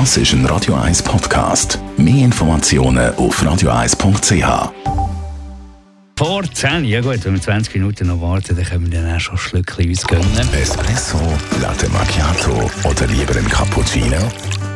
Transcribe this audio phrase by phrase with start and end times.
[0.00, 1.78] Das ist ein Radio 1 Podcast.
[1.96, 4.72] Mehr Informationen auf radio1.ch.
[6.18, 9.20] Vor 10, ja gut, wenn wir 20 Minuten noch warten, dann können wir dann auch
[9.20, 10.48] schon ein Schlückchen uns gönnen.
[10.60, 11.20] Espresso,
[11.62, 14.16] Latte Macchiato oder lieber ein Cappuccino?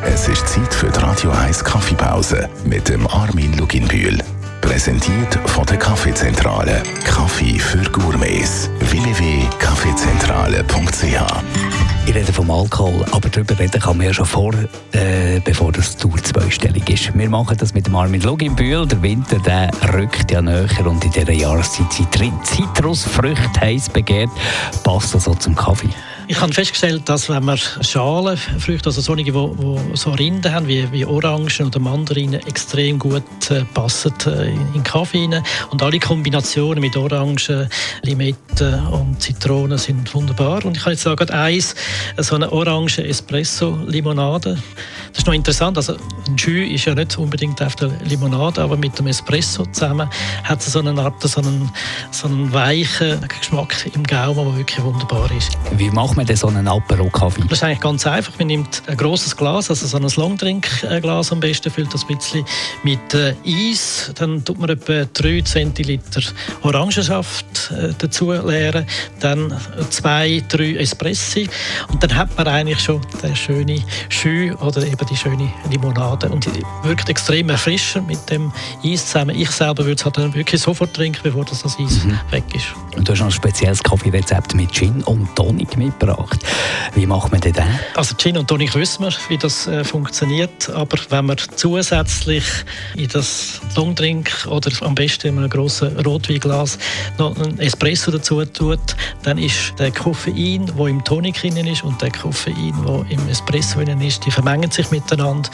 [0.05, 4.19] Es ist Zeit für die Radio 1 Kaffeepause mit dem Armin Luginbühl.
[4.61, 6.81] Präsentiert von der Kaffeezentrale.
[7.03, 8.69] Kaffee für Gourmets.
[8.79, 11.68] www.kaffeezentrale.ch
[12.09, 14.51] Ich rede vom Alkohol, aber darüber reden kann man ja schon vor,
[14.93, 17.15] äh, bevor das Tour zweistellig ist.
[17.15, 18.87] Wir machen das mit dem Armin Luginbühl.
[18.87, 24.31] Der Winter der rückt ja näher und in dieser Jahreszeit Zitrusfrüchte heiß begehrt.
[24.83, 25.89] Passt das so zum Kaffee?
[26.31, 29.31] Ich habe festgestellt, dass wenn man Schalenfrüchte, also solche, die,
[29.95, 35.27] so Rinden haben, wie, wie Orangen oder Mandarinen, extrem gut äh, passen äh, in, Kaffee.
[35.71, 37.67] Und alle Kombinationen mit Orangen,
[38.03, 40.63] Limetten und Zitronen sind wunderbar.
[40.65, 41.73] Und ich kann jetzt sagen, eins,
[42.17, 44.55] so eine Orange Espresso-Limonade.
[45.09, 48.77] Das ist noch interessant, also ein Jus ist ja nicht unbedingt auf der Limonade, aber
[48.77, 50.07] mit dem Espresso zusammen
[50.43, 51.71] hat es so eine Art, so einen,
[52.11, 55.57] so einen weichen Geschmack im Gaumen, der wirklich wunderbar ist.
[55.71, 57.43] Wie macht man denn so einen Apero-Kaffee?
[57.43, 58.37] Das ist eigentlich ganz einfach.
[58.37, 62.45] Man nimmt ein großes Glas, also so ein Longdrink-Glas am besten, füllt das ein bisschen
[62.83, 64.11] mit äh, Eis.
[64.15, 66.21] Dann tut man etwa 3 Zentiliter
[66.63, 68.85] Orangensaft äh, dazu leeren.
[69.21, 69.57] Dann
[69.91, 71.49] zwei, drei Espressi.
[71.87, 76.27] Und dann hat man eigentlich schon den schönen Jus oder eben die schöne Limonade.
[76.27, 78.51] Und die wirkt extrem erfrischend mit dem
[78.83, 79.35] Eis zusammen.
[79.37, 82.19] Ich selber würde es halt dann wirklich sofort trinken, bevor das, das Eis mhm.
[82.31, 82.67] weg ist.
[82.97, 86.39] Und du hast noch ein spezielles Kaffeerezept mit Gin und Tonic mitgebracht gebracht.
[86.95, 87.65] Wie macht man denn das?
[87.95, 92.43] Also Gin und Tonic wissen wir, wie das äh, funktioniert, aber wenn man zusätzlich
[92.95, 96.77] in das Longdrink oder am besten in einem grossen Rotweinglas
[97.17, 98.79] noch einen Espresso dazu tut,
[99.23, 103.83] dann ist der Koffein, der im Tonic drin ist und der Koffein, der im Espresso
[103.83, 105.49] drin ist, die vermengen sich miteinander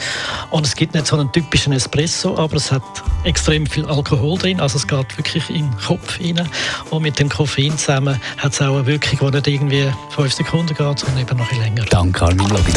[0.50, 2.82] und es gibt nicht so einen typischen Espresso, aber es hat
[3.26, 6.48] extrem viel Alkohol drin, also es geht wirklich in den Kopf rein
[6.90, 10.74] und mit dem Koffein zusammen hat es auch eine Wirkung, die nicht irgendwie 5 Sekunden
[10.74, 11.84] geht, sondern eben noch ein länger.
[11.90, 12.74] Danke, Armin Radio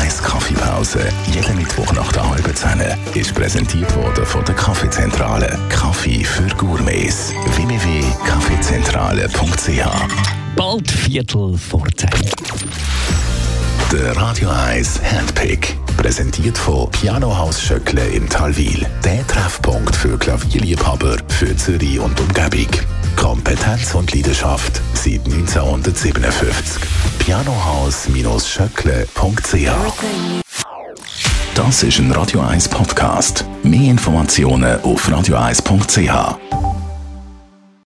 [0.00, 2.80] 1 Kaffeepause, jeden Mittwoch nach der halben Zehn,
[3.14, 5.58] ist präsentiert worden von der Kaffeezentrale.
[5.70, 7.32] Kaffee für Gourmets.
[7.56, 12.10] www.kaffeezentrale.ch Bald Viertel vor 10.
[13.92, 15.76] Der Radio 1 Handpick.
[15.96, 18.86] Präsentiert von Pianohaus Schöckle in Talwil.
[19.04, 22.68] Der Treffpunkt für Klavierliebhaber für Zürich und Umgebung.
[23.16, 26.82] Kompetenz und Leidenschaft seit 1957.
[27.18, 29.70] Pianohaus-schöckle.ch
[31.54, 33.44] Das ist ein Radio 1 Podcast.
[33.62, 36.65] Mehr Informationen auf radio1.ch.